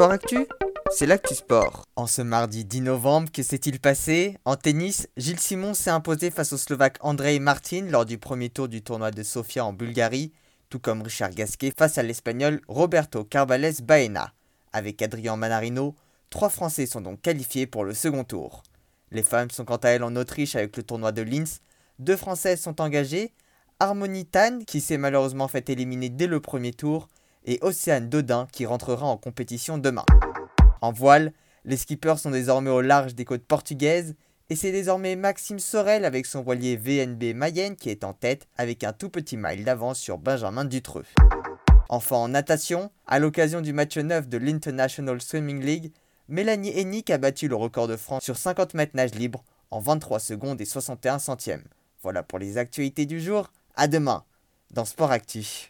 [0.00, 0.46] Sport Actu?
[0.90, 1.84] C'est l'actu sport.
[1.94, 4.38] En ce mardi 10 novembre, que s'est-il passé?
[4.46, 8.66] En tennis, Gilles Simon s'est imposé face au Slovaque Andrei Martin lors du premier tour
[8.66, 10.32] du tournoi de Sofia en Bulgarie,
[10.70, 14.32] tout comme Richard Gasquet face à l'Espagnol Roberto Carvalhes Baena.
[14.72, 15.94] Avec Adrian Manarino,
[16.30, 18.62] trois Français sont donc qualifiés pour le second tour.
[19.10, 21.60] Les femmes sont quant à elles en Autriche avec le tournoi de Linz.
[21.98, 23.34] Deux Françaises sont engagées,
[23.80, 27.06] Harmonie Tan, qui s'est malheureusement fait éliminer dès le premier tour,
[27.44, 30.04] et Océane Dodin, qui rentrera en compétition demain.
[30.80, 31.32] En voile,
[31.64, 34.14] les skippers sont désormais au large des côtes portugaises
[34.48, 38.82] et c'est désormais Maxime Sorel avec son voilier VNB Mayenne qui est en tête avec
[38.82, 41.04] un tout petit mile d'avance sur Benjamin Dutreux.
[41.88, 45.92] Enfin en natation, à l'occasion du match 9 de l'International Swimming League,
[46.28, 50.20] Mélanie Hennick a battu le record de France sur 50 mètres nage libre en 23
[50.20, 51.64] secondes et 61 centièmes.
[52.02, 54.24] Voilà pour les actualités du jour, à demain
[54.70, 55.68] dans Sport Actif.